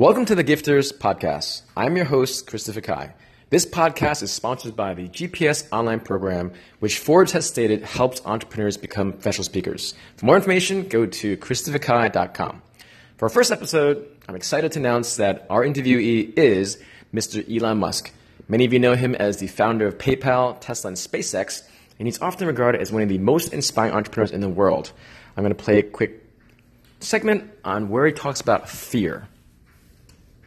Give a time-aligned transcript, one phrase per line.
[0.00, 1.60] Welcome to the Gifters Podcast.
[1.76, 3.12] I'm your host, Christopher Kai.
[3.50, 8.78] This podcast is sponsored by the GPS online program, which Forbes has stated helps entrepreneurs
[8.78, 9.92] become professional speakers.
[10.16, 12.62] For more information, go to christopherkai.com.
[13.18, 16.82] For our first episode, I'm excited to announce that our interviewee is
[17.12, 17.44] Mr.
[17.54, 18.10] Elon Musk.
[18.48, 21.62] Many of you know him as the founder of PayPal, Tesla, and SpaceX,
[21.98, 24.92] and he's often regarded as one of the most inspiring entrepreneurs in the world.
[25.36, 26.26] I'm going to play a quick
[27.00, 29.28] segment on where he talks about fear.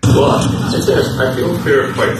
[0.05, 2.17] Well, I feel fear quite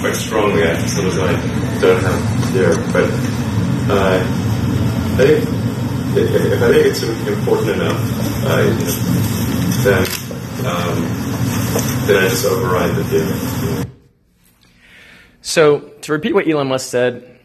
[0.00, 0.64] quite strongly.
[0.64, 3.08] I sometimes I don't have fear, but
[3.90, 5.48] uh, I think
[6.16, 8.00] if, I think it's important enough,
[8.46, 8.62] I,
[9.84, 10.06] then
[10.66, 11.22] um,
[12.06, 13.84] then I just override the fear.
[15.40, 17.38] So to repeat what Elon Musk said,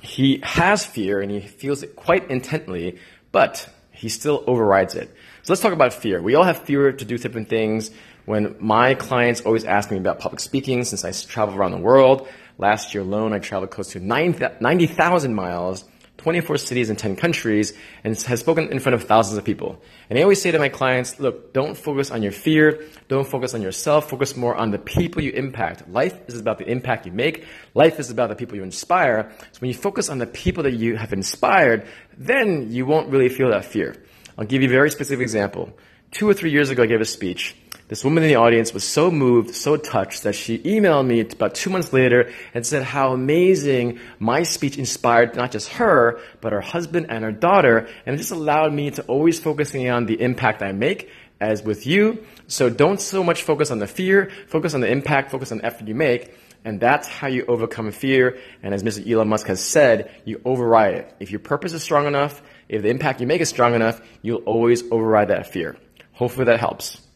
[0.00, 2.98] he has fear and he feels it quite intently,
[3.32, 3.68] but
[4.00, 5.14] he still overrides it.
[5.42, 6.22] So let's talk about fear.
[6.22, 7.90] We all have fear to do different things.
[8.24, 12.26] When my clients always ask me about public speaking, since I travel around the world,
[12.56, 15.84] last year alone I traveled close to 90,000 miles
[16.20, 17.72] 24 cities and 10 countries
[18.04, 19.80] and has spoken in front of thousands of people.
[20.10, 22.84] And I always say to my clients, look, don't focus on your fear.
[23.08, 24.10] Don't focus on yourself.
[24.10, 25.88] Focus more on the people you impact.
[25.88, 27.46] Life is about the impact you make.
[27.72, 29.32] Life is about the people you inspire.
[29.52, 33.30] So when you focus on the people that you have inspired, then you won't really
[33.30, 33.96] feel that fear.
[34.36, 35.72] I'll give you a very specific example.
[36.10, 37.56] Two or three years ago, I gave a speech
[37.90, 41.56] this woman in the audience was so moved, so touched that she emailed me about
[41.56, 46.60] two months later and said how amazing my speech inspired not just her, but her
[46.60, 47.88] husband and her daughter.
[48.06, 51.84] And it just allowed me to always focusing on the impact I make as with
[51.84, 52.24] you.
[52.46, 55.64] So don't so much focus on the fear, focus on the impact, focus on the
[55.64, 56.32] effort you make.
[56.64, 58.38] And that's how you overcome fear.
[58.62, 59.04] And as Mr.
[59.04, 61.16] Elon Musk has said, you override it.
[61.18, 64.44] If your purpose is strong enough, if the impact you make is strong enough, you'll
[64.44, 65.76] always override that fear.
[66.12, 67.09] Hopefully that helps.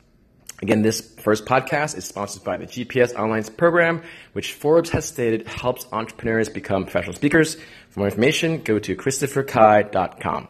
[0.63, 4.03] Again, this first podcast is sponsored by the GPS Online program,
[4.33, 7.57] which Forbes has stated helps entrepreneurs become professional speakers.
[7.91, 10.49] For more information, go to christopherkai.com.